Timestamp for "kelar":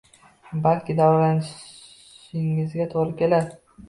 3.21-3.47